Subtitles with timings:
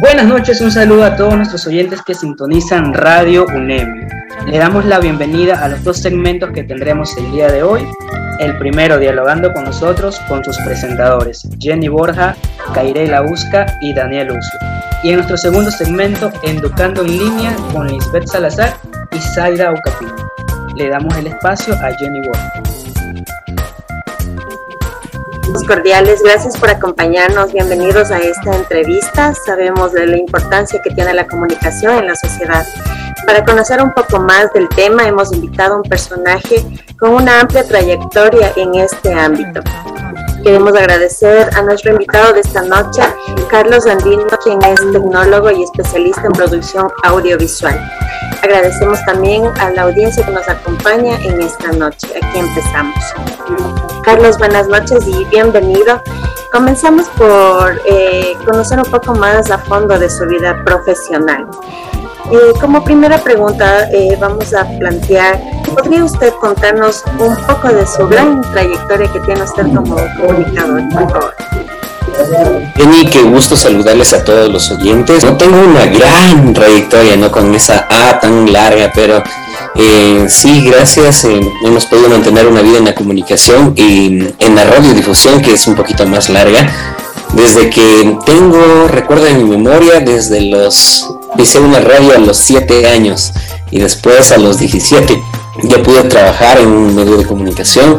[0.00, 4.08] Buenas noches, un saludo a todos nuestros oyentes que sintonizan Radio UNEM.
[4.46, 7.86] Le damos la bienvenida a los dos segmentos que tendremos el día de hoy.
[8.40, 12.34] El primero, dialogando con nosotros, con sus presentadores, Jenny Borja,
[12.74, 14.58] Kairela Lausca y Daniel Ucio.
[15.04, 18.74] Y en nuestro segundo segmento, Educando en línea, con Lisbeth Salazar
[19.12, 20.16] y Zaira Ocapino.
[20.74, 22.63] Le damos el espacio a Jenny Borja
[25.62, 29.32] cordiales, gracias por acompañarnos, bienvenidos a esta entrevista.
[29.46, 32.66] Sabemos de la importancia que tiene la comunicación en la sociedad.
[33.24, 36.64] Para conocer un poco más del tema, hemos invitado a un personaje
[36.98, 39.62] con una amplia trayectoria en este ámbito.
[40.44, 43.00] Queremos agradecer a nuestro invitado de esta noche,
[43.50, 47.80] Carlos Andino, quien es tecnólogo y especialista en producción audiovisual.
[48.42, 52.08] Agradecemos también a la audiencia que nos acompaña en esta noche.
[52.22, 52.94] Aquí empezamos.
[54.04, 56.02] Carlos, buenas noches y bienvenido.
[56.52, 61.46] Comenzamos por eh, conocer un poco más a fondo de su vida profesional.
[62.30, 65.40] Eh, como primera pregunta, eh, vamos a plantear,
[65.74, 71.10] ¿podría usted contarnos un poco de su gran trayectoria que tiene usted como comunicador, por
[71.10, 71.34] favor?
[72.76, 75.24] Jenny, qué gusto saludarles a todos los oyentes.
[75.24, 79.22] No tengo una gran trayectoria, no con esa A tan larga, pero
[79.74, 81.24] eh, sí, gracias.
[81.24, 85.66] Eh, hemos podido mantener una vida en la comunicación y en la radiodifusión, que es
[85.66, 86.66] un poquito más larga.
[87.34, 92.88] Desde que tengo, recuerdo en mi memoria, desde los, hice una radio a los 7
[92.88, 93.32] años
[93.70, 95.20] y después a los 17
[95.64, 97.98] ya pude trabajar en un medio de comunicación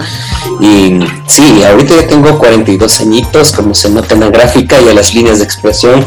[0.61, 4.94] y sí, ahorita ya tengo 42 añitos, como se nota en la gráfica y a
[4.94, 6.05] las líneas de expresión,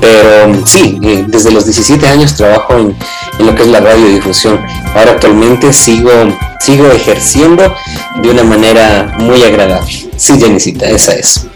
[0.00, 2.96] pero sí, eh, desde los 17 años trabajo en,
[3.44, 4.60] lo que es la radiodifusión.
[4.94, 6.10] Ahora actualmente sigo,
[6.60, 7.74] sigo ejerciendo
[8.22, 10.08] de una manera muy agradable.
[10.16, 11.46] Sí, Jenicita, esa es.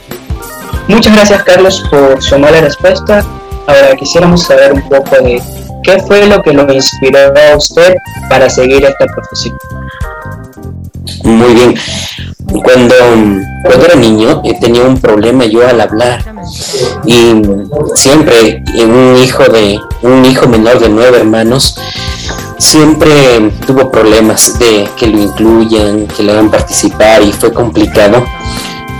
[0.88, 3.24] Muchas gracias Carlos por su amable respuesta.
[3.66, 5.40] Ahora quisiéramos saber un poco de
[5.82, 7.96] ¿Qué fue lo que lo inspiró a usted
[8.28, 9.56] para seguir esta profesión?
[11.24, 11.74] Muy bien.
[12.62, 12.94] Cuando,
[13.64, 16.22] cuando era niño eh, tenía un problema yo al hablar
[17.04, 17.42] y
[17.94, 21.78] siempre un hijo de un hijo menor de nueve hermanos
[22.58, 28.24] siempre tuvo problemas de que lo incluyan, que le hagan participar y fue complicado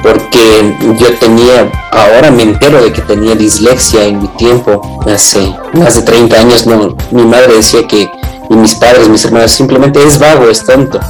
[0.02, 5.94] porque yo tenía, ahora me entero de que tenía dislexia en mi tiempo, hace más
[5.96, 8.08] de 30 años, no, mi madre decía que,
[8.50, 11.00] y mis padres, mis hermanos, simplemente es vago, es tonto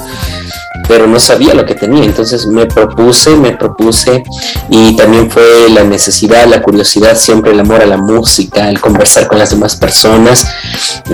[0.89, 2.05] pero no sabía lo que tenía.
[2.05, 4.25] Entonces me propuse, me propuse
[4.71, 9.29] y también fue la necesidad, la curiosidad, siempre el amor a la música, el conversar
[9.29, 10.47] con las demás personas,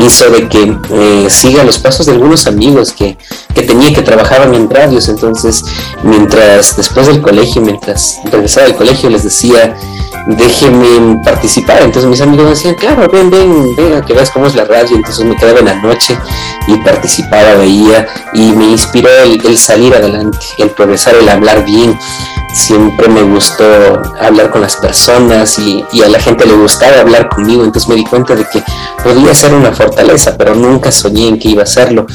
[0.00, 3.18] hizo de que eh, siga los pasos de algunos amigos que,
[3.54, 5.08] que tenía que trabajaban en radios.
[5.08, 5.64] Entonces,
[6.02, 9.76] mientras después del colegio, mientras regresaba del colegio, les decía,
[10.26, 11.82] déjenme participar.
[11.82, 14.96] Entonces mis amigos decían, claro, ven, ven, ven a que veas cómo es la radio.
[14.96, 16.16] Entonces me quedaba en la noche
[16.66, 21.98] y participaba, veía y me inspiró el, salir adelante, el progresar, el hablar bien.
[22.52, 23.64] Siempre me gustó
[24.20, 27.64] hablar con las personas y, y a la gente le gustaba hablar conmigo.
[27.64, 28.62] Entonces me di cuenta de que
[29.02, 32.06] podía ser una fortaleza, pero nunca soñé en que iba a serlo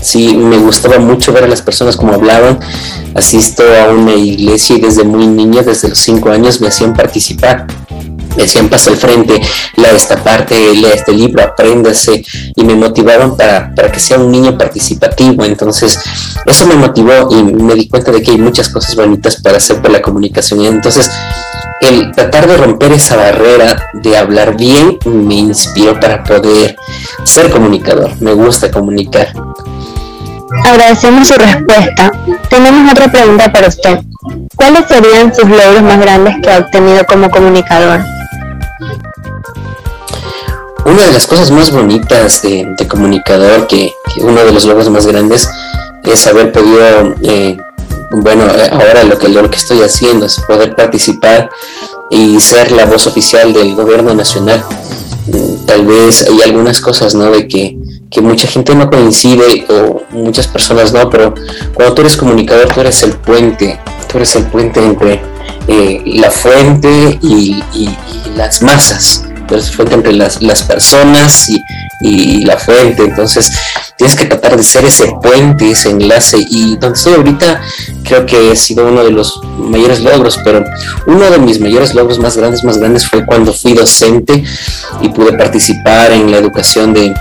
[0.00, 2.58] sí me gustaba mucho ver a las personas como hablaban.
[3.14, 7.66] Asisto a una iglesia y desde muy niña, desde los cinco años, me hacían participar.
[8.36, 9.40] Me decían pasa al frente,
[9.76, 12.24] lea esta parte, lea este libro, apréndase
[12.54, 15.44] y me motivaban para, para que sea un niño participativo.
[15.44, 15.98] Entonces,
[16.46, 19.82] eso me motivó y me di cuenta de que hay muchas cosas bonitas para hacer
[19.82, 20.60] por la comunicación.
[20.60, 21.10] Y entonces,
[21.80, 26.76] el tratar de romper esa barrera de hablar bien me inspiró para poder
[27.24, 28.12] ser comunicador.
[28.20, 29.32] Me gusta comunicar.
[30.64, 32.12] Agradecemos su respuesta.
[32.48, 34.00] Tenemos otra pregunta para usted.
[34.56, 38.00] ¿Cuáles serían sus logros más grandes que ha obtenido como comunicador?
[40.84, 45.48] Una de las cosas más bonitas de, comunicador, que, uno de los logros más grandes
[46.02, 47.56] es haber podido, eh,
[48.10, 51.48] bueno, ahora lo que, lo que estoy haciendo es poder participar
[52.10, 54.64] y ser la voz oficial del gobierno nacional.
[55.26, 57.30] Mm, tal vez hay algunas cosas, ¿no?
[57.30, 57.76] De que
[58.10, 61.34] que mucha gente no coincide o muchas personas no, pero
[61.74, 63.78] cuando tú eres comunicador tú eres el puente,
[64.10, 65.22] tú eres el puente entre
[65.68, 67.62] eh, la fuente y,
[68.36, 71.62] las masas, tú eres el fuente entre las, las personas y,
[72.02, 73.50] y, la fuente, entonces
[73.96, 76.38] tienes que tratar de ser ese puente, ese enlace.
[76.48, 77.60] Y donde estoy ahorita
[78.02, 80.64] creo que ha sido uno de los mayores logros, pero
[81.06, 84.42] uno de mis mayores logros más grandes, más grandes fue cuando fui docente
[85.02, 87.14] y pude participar en la educación de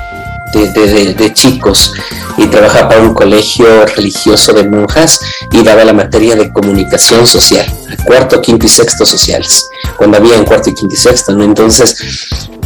[0.54, 1.94] de, chicos
[2.38, 5.20] y trabajaba para un colegio religioso de monjas
[5.52, 7.66] y daba la materia de comunicación social,
[8.06, 9.68] cuarto, quinto y sexto sociales,
[9.98, 11.44] cuando había en cuarto y quinto y sexto, ¿no?
[11.44, 11.98] Entonces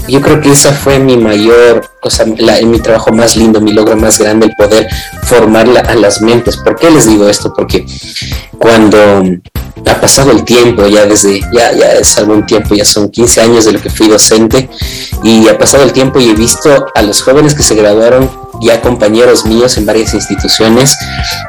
[0.07, 3.95] yo creo que esa fue mi mayor cosa, la, mi trabajo más lindo, mi logro
[3.95, 4.87] más grande, el poder
[5.23, 6.57] formar a las mentes.
[6.57, 7.53] ¿Por qué les digo esto?
[7.53, 7.85] Porque
[8.59, 9.23] cuando
[9.91, 13.65] ha pasado el tiempo, ya desde, ya, ya es algún tiempo, ya son 15 años
[13.65, 14.69] de lo que fui docente,
[15.23, 18.81] y ha pasado el tiempo y he visto a los jóvenes que se graduaron ya
[18.81, 20.97] compañeros míos en varias instituciones,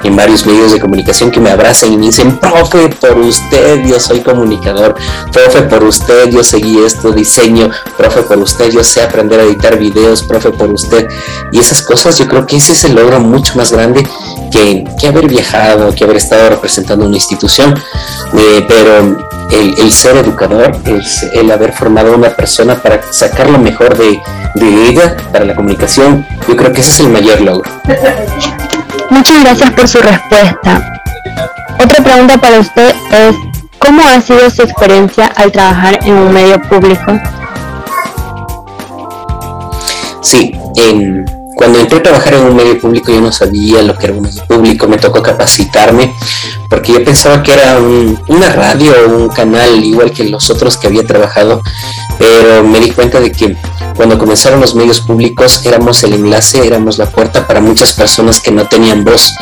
[0.03, 3.99] en varios medios de comunicación que me abrazan y me dicen, profe, por usted yo
[4.01, 4.95] soy comunicador,
[5.33, 9.79] profe, por usted yo seguí esto, diseño, profe, por usted yo sé aprender a editar
[9.79, 11.09] videos, profe, por usted.
[11.53, 14.07] Y esas cosas yo creo que ese es el logro mucho más grande
[14.51, 17.75] que, que haber viajado, que haber estado representando una institución,
[18.35, 21.03] eh, pero el, ser educador, el,
[21.33, 24.21] el, haber formado a una persona para sacar lo mejor de,
[24.55, 27.71] de ella, para la comunicación, yo creo que ese es el mayor logro.
[29.11, 31.01] Muchas gracias por su respuesta.
[31.83, 33.37] Otra pregunta para usted es,
[33.79, 37.19] ¿cómo ha sido su experiencia al trabajar en un medio público?
[40.23, 41.25] Sí, en
[41.55, 44.23] cuando entré a trabajar en un medio público yo no sabía lo que era un
[44.23, 46.15] medio público, me tocó capacitarme
[46.69, 47.79] porque yo pensaba que era
[48.29, 51.63] una radio o un canal igual que los otros que había trabajado,
[52.19, 53.57] pero me di cuenta de que
[53.97, 58.51] cuando comenzaron los medios públicos éramos el enlace, éramos la puerta para muchas personas que
[58.51, 59.33] no tenían voz,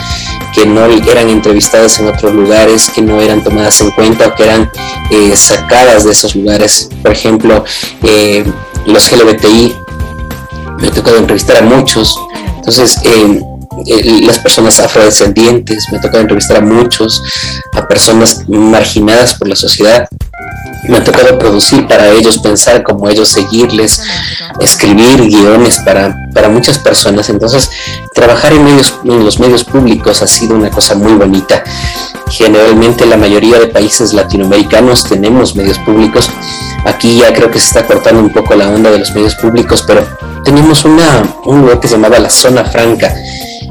[0.55, 4.44] que no eran entrevistadas en otros lugares, que no eran tomadas en cuenta o que
[4.44, 4.70] eran
[5.11, 6.91] eh, sacadas de esos lugares.
[7.03, 7.64] Por ejemplo,
[8.03, 8.44] eh,
[8.85, 9.81] los LGBTI
[10.82, 12.19] me ha tocado entrevistar a muchos.
[12.56, 13.40] Entonces, eh,
[14.26, 17.23] las personas afrodescendientes, me ha tocado entrevistar a muchos,
[17.73, 20.08] a personas marginadas por la sociedad.
[20.88, 24.02] Me ha tocado producir para ellos, pensar como ellos, seguirles,
[24.58, 27.28] escribir guiones para, para muchas personas.
[27.31, 27.70] Entonces,
[28.12, 31.62] trabajar en, en los medios públicos ha sido una cosa muy bonita.
[32.28, 36.28] Generalmente la mayoría de países latinoamericanos tenemos medios públicos.
[36.85, 39.85] Aquí ya creo que se está cortando un poco la onda de los medios públicos,
[39.87, 40.05] pero
[40.44, 43.15] teníamos una, un lugar que se llamaba la Zona Franca.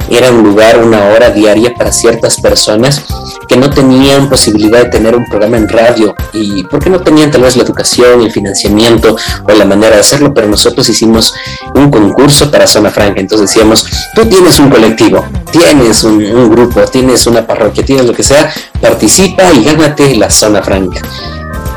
[0.10, 3.02] Era un lugar, una hora diaria para ciertas personas
[3.48, 7.42] que no tenían posibilidad de tener un programa en radio y porque no tenían tal
[7.42, 11.34] vez la educación, el financiamiento o la manera de hacerlo, pero nosotros hicimos
[11.76, 13.22] un concurso para Zona Franca.
[13.22, 18.14] Entonces decíamos, tú tienes un colectivo, tienes un, un grupo, tienes una parroquia, tienes lo
[18.14, 21.02] que sea, participa y gánate la Zona Franca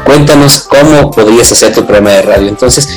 [0.05, 2.49] cuéntanos cómo podrías hacer tu programa de radio.
[2.49, 2.89] Entonces,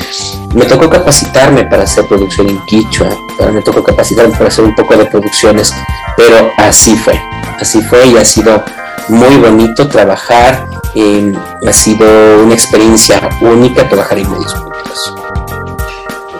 [0.57, 3.09] me tocó capacitarme para hacer producción en Quichua,
[3.53, 5.71] me tocó capacitarme para hacer un poco de producciones,
[6.17, 7.21] pero así fue,
[7.59, 8.63] así fue y ha sido
[9.07, 10.67] muy bonito trabajar,
[11.63, 12.07] ha sido
[12.43, 15.13] una experiencia única trabajar en medios públicos.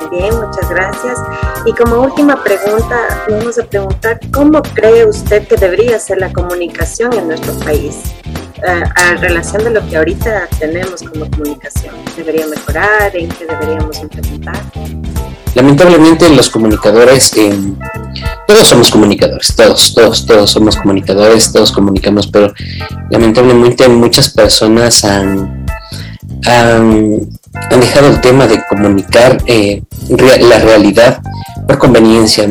[0.10, 1.20] Bien, muchas gracias.
[1.66, 7.14] Y como última pregunta, vamos a preguntar, ¿cómo cree usted que debería ser la comunicación
[7.14, 7.98] en nuestro país?
[8.66, 11.96] A, relación de lo que ahorita tenemos como comunicación?
[12.16, 13.16] ¿Debería mejorar?
[13.16, 14.62] ¿En qué deberíamos implementar?
[15.56, 17.58] Lamentablemente los comunicadores, eh,
[18.48, 22.54] todos somos comunicadores, todos, todos, todos somos comunicadores, todos comunicamos, pero
[23.10, 25.66] lamentablemente muchas personas han,
[26.46, 27.28] han,
[27.80, 31.22] dejado el tema de comunicar eh, la realidad
[31.68, 32.48] por conveniencia.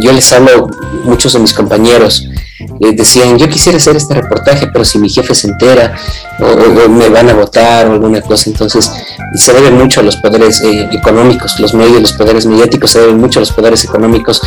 [0.00, 0.68] Yo les hablo
[1.04, 5.34] muchos de mis compañeros, eh, decían, yo quisiera hacer este reportaje, pero si mi jefe
[5.34, 5.94] se entera
[6.40, 8.90] o, me van a votar o alguna cosa, entonces
[9.34, 13.18] se debe mucho a los poderes eh, económicos, los medios, los poderes mediáticos se deben
[13.18, 14.40] mucho a los poderes económicos,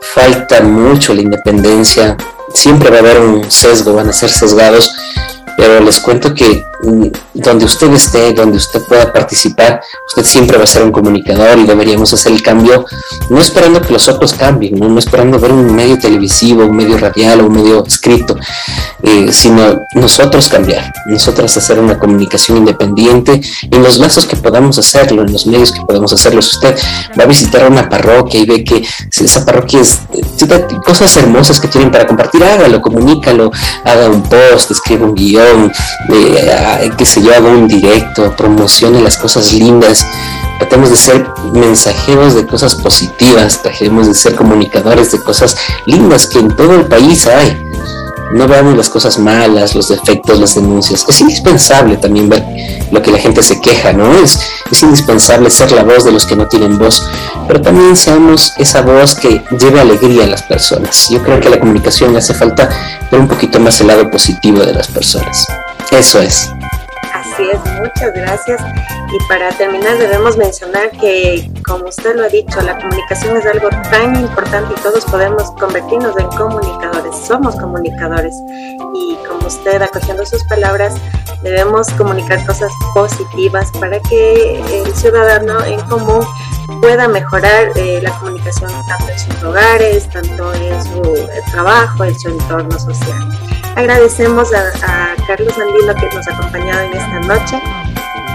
[0.00, 2.16] falta mucho la independencia,
[2.52, 4.90] siempre va a haber un sesgo, van a ser sesgados
[5.56, 10.64] pero les cuento que mm, donde usted esté, donde usted pueda participar, usted siempre va
[10.64, 12.84] a ser un comunicador y deberíamos hacer el cambio,
[13.30, 17.40] no esperando que los otros cambien, no, esperando ver un medio televisivo, un medio radial
[17.40, 18.36] o un medio escrito,
[19.02, 25.22] eh, sino nosotros cambiar, nosotros hacer una comunicación independiente en los lazos que podamos hacerlo,
[25.22, 26.42] en los medios que podamos hacerlo.
[26.42, 26.76] Si usted
[27.18, 28.86] va a visitar una parroquia y ve que
[29.20, 30.00] esa parroquia es,
[30.84, 33.50] cosas hermosas que tienen para compartir, hágalo, comunícalo,
[33.84, 35.43] haga un post, escriba un guion
[36.96, 40.06] que se haga un directo, promocione las cosas lindas,
[40.58, 46.38] tratemos de ser mensajeros de cosas positivas, tratemos de ser comunicadores de cosas lindas que
[46.38, 47.73] en todo el país hay
[48.32, 51.04] no veamos las cosas malas, los defectos, las denuncias.
[51.08, 52.44] Es indispensable también ver
[52.90, 54.12] lo que la gente se queja, ¿no?
[54.18, 54.38] Es,
[54.82, 57.08] indispensable ser la voz de los que no tienen voz,
[57.46, 61.08] pero también seamos esa voz que lleve alegría a las personas.
[61.08, 62.68] Yo creo que la comunicación le hace falta
[63.10, 65.46] ver un poquito más el lado positivo de las personas.
[65.92, 66.50] Eso es.
[67.14, 68.60] Así es, muchas gracias.
[69.12, 73.68] Y para terminar debemos mencionar que, como usted lo ha dicho, la comunicación es algo
[73.90, 76.93] tan importante y todos podemos convertirnos en comunicadores
[77.26, 78.34] somos comunicadores
[78.94, 80.94] y como usted acogiendo sus palabras,
[81.42, 86.24] debemos comunicar cosas positivas para que el ciudadano en común
[86.80, 91.02] pueda mejorar eh, la comunicación tanto en sus hogares, tanto en su
[91.50, 93.38] trabajo, en su entorno social.
[93.76, 97.62] Agradecemos a, a Carlos Andino que nos ha acompañado en esta noche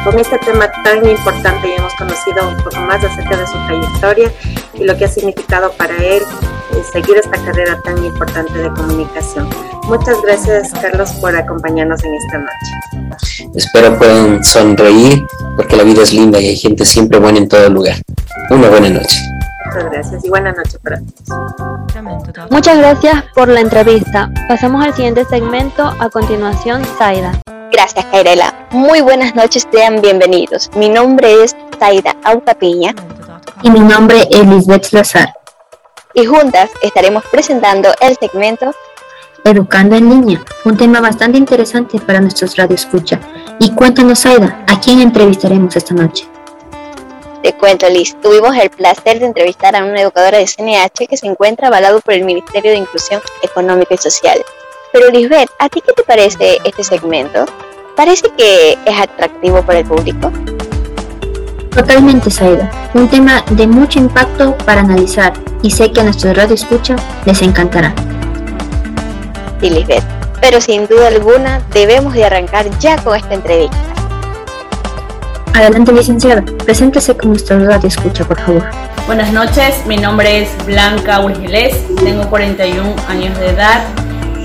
[0.04, 4.32] con este tema tan importante y hemos conocido un poco más acerca de su trayectoria
[4.74, 6.59] y lo que ha significado para él eh,
[6.92, 9.50] seguir esta carrera tan importante de comunicación.
[9.84, 13.50] Muchas gracias Carlos por acompañarnos en esta noche.
[13.56, 17.70] Espero puedan sonreír porque la vida es linda y hay gente siempre buena en todo
[17.70, 17.96] lugar.
[18.50, 19.20] Una buena noche.
[19.66, 22.52] Muchas gracias y buena noche para todos.
[22.52, 24.32] Muchas gracias por la entrevista.
[24.48, 25.84] Pasamos al siguiente segmento.
[26.00, 27.40] A continuación, Zaida.
[27.72, 28.68] Gracias, Kairela.
[28.72, 30.72] Muy buenas noches, sean bienvenidos.
[30.76, 32.96] Mi nombre es Zaida Autapiña.
[33.62, 35.39] Y mi nombre es Lisbeth Lazar.
[36.20, 38.76] Y juntas estaremos presentando el segmento
[39.46, 43.22] Educando en línea, un tema bastante interesante para nuestros radioescucha.
[43.58, 46.28] Y cuéntanos, Zaida, ¿a quién entrevistaremos esta noche?
[47.42, 48.18] Te cuento, Liz.
[48.22, 52.14] Tuvimos el placer de entrevistar a una educadora de CNH que se encuentra avalado por
[52.14, 54.44] el Ministerio de Inclusión Económica y Social.
[54.92, 57.46] Pero Lisbeth, ¿a ti qué te parece este segmento?
[57.96, 60.34] ¿Parece que es atractivo para el público?
[61.80, 62.70] Totalmente, Saida.
[62.94, 65.32] Un tema de mucho impacto para analizar
[65.62, 67.94] y sé que a nuestro radio escucha les encantará.
[69.62, 70.04] Sí, Lisbeth.
[70.42, 73.78] Pero sin duda alguna debemos de arrancar ya con esta entrevista.
[75.54, 76.44] Adelante, licenciada.
[76.66, 78.66] Preséntese con nuestro radio escucha, por favor.
[79.08, 83.86] Buenas noches, mi nombre es Blanca Urgilés, tengo 41 años de edad,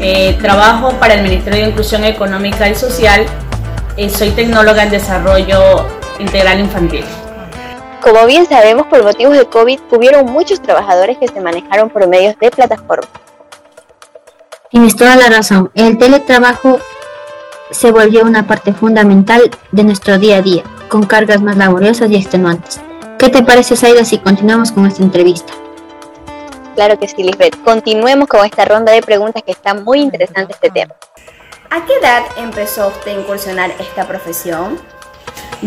[0.01, 3.27] eh, trabajo para el Ministerio de Inclusión Económica y Social
[3.97, 5.89] y soy tecnóloga en desarrollo
[6.21, 7.05] integral infantil.
[8.05, 12.39] Como bien sabemos, por motivos de COVID hubieron muchos trabajadores que se manejaron por medios
[12.39, 13.09] de plataforma.
[14.71, 15.71] Tienes toda la razón.
[15.75, 16.81] El teletrabajo
[17.71, 22.17] se volvió una parte fundamental de nuestro día a día, con cargas más laboriosas y
[22.17, 22.79] extenuantes.
[23.19, 25.55] ¿Qué te parece, Saida, si continuamos con esta entrevista?
[26.75, 27.57] Claro que sí, Lisbeth.
[27.65, 30.95] Continuemos con esta ronda de preguntas que está muy interesante este tema.
[31.71, 34.79] ¿A qué edad empezó usted a incursionar esta profesión?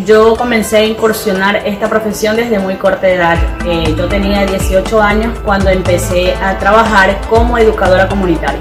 [0.05, 3.37] Yo comencé a incursionar esta profesión desde muy corta edad.
[3.65, 8.59] Eh, yo tenía 18 años cuando empecé a trabajar como educadora comunitaria.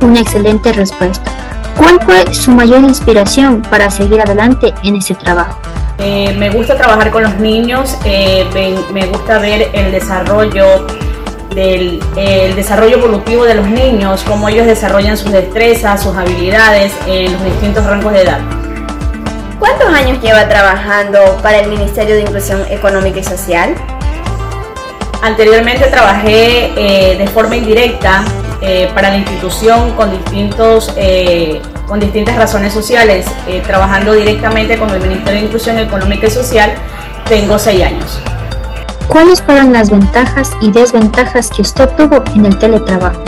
[0.00, 1.32] Una excelente respuesta.
[1.76, 5.58] ¿Cuál fue su mayor inspiración para seguir adelante en ese trabajo?
[5.98, 8.46] Eh, me gusta trabajar con los niños, eh,
[8.92, 10.86] me gusta ver el desarrollo
[11.54, 17.32] del el desarrollo evolutivo de los niños, cómo ellos desarrollan sus destrezas, sus habilidades en
[17.32, 18.57] los distintos rangos de edad.
[19.58, 23.74] ¿Cuántos años lleva trabajando para el Ministerio de Inclusión Económica y Social?
[25.20, 28.24] Anteriormente trabajé eh, de forma indirecta
[28.60, 33.26] eh, para la institución con, distintos, eh, con distintas razones sociales,
[33.66, 36.72] trabajando directamente con el Ministerio de Inclusión Económica y Social,
[37.28, 38.20] tengo seis años.
[39.08, 43.22] ¿Cuáles fueron las ventajas y desventajas que usted tuvo en el teletrabajo?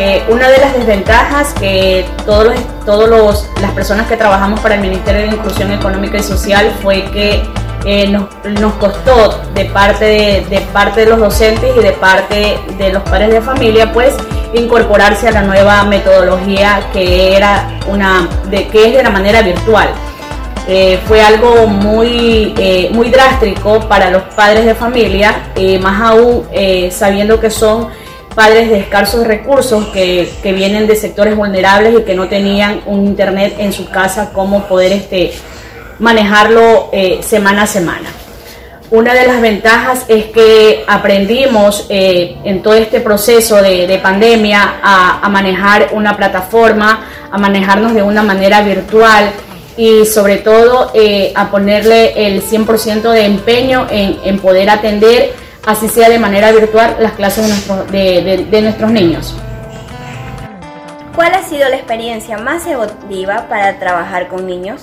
[0.00, 2.54] Eh, una de las desventajas que todos
[2.88, 7.42] todos las personas que trabajamos para el Ministerio de Inclusión Económica y Social fue que
[7.84, 10.06] eh, nos, costó de parte
[10.48, 14.14] de, parte de los docentes y de parte de los padres de familia, pues
[14.54, 19.88] incorporarse a la nueva metodología que era una de que es de la manera virtual.
[20.66, 22.54] Eh, fue algo muy,
[22.94, 26.48] muy drástico para los padres de familia, más aún
[26.90, 27.88] sabiendo que son
[28.38, 33.56] padres de escasos recursos que, vienen de sectores vulnerables y que no tenían un internet
[33.58, 35.32] en su casa, cómo poder este,
[35.98, 38.08] manejarlo eh, semana a semana.
[38.92, 45.28] Una de las ventajas es que aprendimos eh, en todo este proceso de, pandemia a,
[45.28, 49.32] manejar una plataforma, a manejarnos de una manera virtual
[49.76, 55.88] y sobre todo eh, a ponerle el 100% de empeño en, en poder atender así
[55.88, 59.34] sea de manera virtual, las clases de, nuestros niños.
[61.14, 64.82] ¿Cuál ha sido la experiencia más emotiva para trabajar con niños?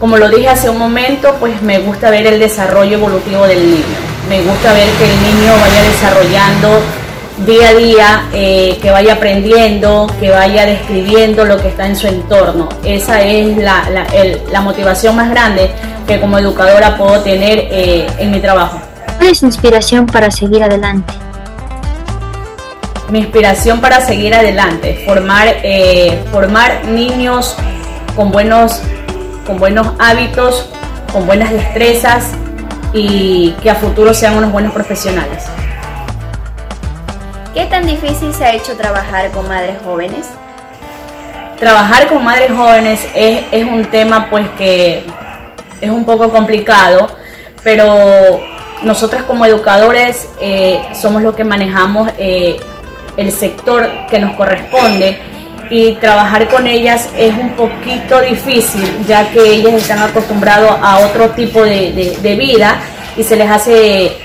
[0.00, 3.98] Como lo dije hace un momento, pues me gusta ver el desarrollo evolutivo del niño.
[4.28, 6.80] Me gusta ver que el niño vaya desarrollando
[7.46, 12.06] día a día, eh, que vaya aprendiendo, que vaya describiendo lo que está en su
[12.06, 12.68] entorno.
[12.84, 15.70] Esa es la motivación más grande
[16.08, 18.80] que como educadora puedo tener eh, en mi trabajo.
[19.18, 21.12] ¿Cuál es inspiración para seguir adelante?
[23.10, 27.56] Mi inspiración para seguir adelante, formar, eh, formar niños
[28.16, 28.80] con buenos,
[29.46, 30.70] con buenos hábitos,
[31.12, 32.32] con buenas destrezas
[32.94, 35.44] y que a futuro sean unos buenos profesionales.
[37.58, 40.28] ¿Qué tan difícil se ha hecho trabajar con madres jóvenes?
[41.58, 45.04] Trabajar con madres jóvenes es, un tema pues que
[45.80, 47.08] es un poco complicado,
[47.64, 48.38] pero
[48.84, 52.60] nosotras como educadores eh, somos los que manejamos eh,
[53.16, 55.18] el sector que nos corresponde
[55.68, 61.30] y trabajar con ellas es un poquito difícil ya que ellas están acostumbradas a otro
[61.30, 62.78] tipo de, vida
[63.16, 64.16] y se les hace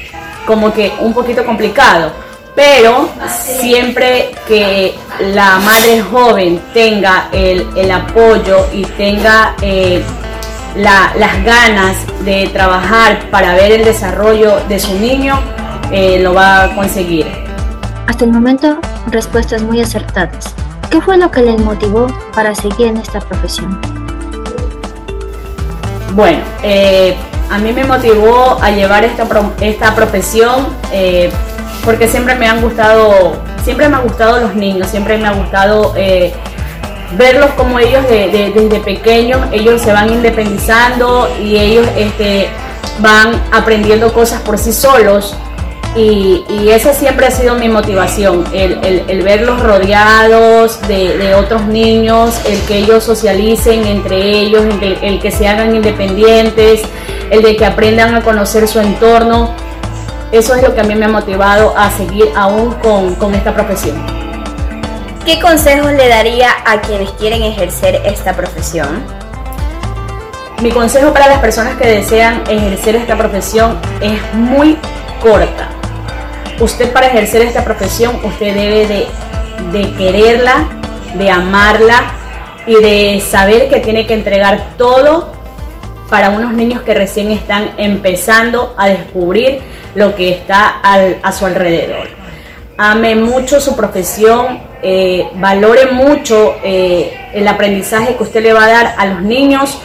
[0.46, 2.22] como que un poquito complicado.
[2.56, 10.04] Pero siempre que la madre joven tenga el, apoyo y tenga eh,
[10.76, 15.40] las ganas de trabajar para ver el desarrollo de su niño,
[15.92, 17.26] eh, lo va a conseguir.
[18.08, 20.54] Hasta el momento, respuestas muy acertadas.
[20.92, 22.06] ¿Qué fue lo que les motivó
[22.36, 23.80] para seguir en esta profesión?
[26.14, 27.16] Bueno, eh,
[27.50, 29.28] a mí me motivó a llevar esta,
[29.62, 30.68] esta profesión
[31.84, 35.94] porque siempre me han gustado, siempre me han gustado los niños, siempre me ha gustado
[37.18, 42.50] verlos como ellos desde pequeños, ellos se van independizando y ellos este,
[43.00, 45.36] van aprendiendo cosas por sí solos.
[45.96, 52.80] Y, esa siempre ha sido mi motivación, el, verlos rodeados de, otros niños, el que
[52.80, 56.82] ellos socialicen entre ellos, el, que se hagan independientes,
[57.30, 59.54] el de que aprendan a conocer su entorno.
[60.34, 63.54] Eso es lo que a mí me ha motivado a seguir aún con, con esta
[63.54, 64.04] profesión.
[65.24, 69.04] ¿Qué consejos le daría a quienes quieren ejercer esta profesión?
[70.60, 74.80] Mi consejo para las personas que desean ejercer esta profesión es muy
[75.22, 75.70] corta.
[76.60, 79.08] Usted para ejercer esta profesión, usted debe
[79.72, 80.68] de, quererla,
[81.14, 82.12] de amarla
[82.66, 85.32] y de saber que tiene que entregar todo
[86.10, 89.62] para unos niños que recién están empezando a descubrir
[89.96, 92.08] lo que está a su alrededor.
[92.78, 98.70] Ame mucho su profesión, eh, valore mucho eh, el aprendizaje que usted le va a
[98.70, 99.78] dar a los niños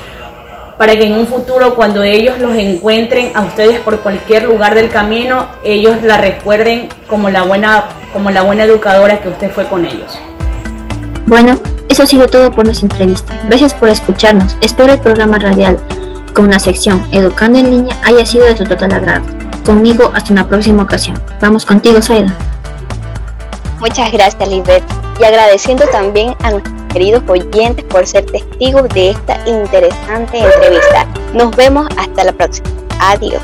[0.79, 4.89] para que en un futuro cuando ellos los encuentren a ustedes por cualquier lugar del
[4.89, 9.85] camino, ellos la recuerden como la buena, como la buena educadora que usted fue con
[9.85, 10.19] ellos.
[11.27, 13.39] Bueno, eso ha sido todo por nuestra entrevista.
[13.49, 14.57] Gracias por escucharnos.
[14.63, 15.79] Espero el programa radial
[16.39, 19.25] con una sección Educando en línea haya sido de su total agrado.
[19.67, 21.21] Conmigo hasta una próxima ocasión.
[21.41, 22.33] Vamos contigo, Saida.
[23.81, 24.85] Muchas gracias, Lisbeth.
[25.19, 31.07] Y agradeciendo también a nuestros queridos oyentes por ser testigos de esta interesante entrevista.
[31.35, 32.69] Nos vemos hasta la próxima.
[33.01, 33.43] Adiós.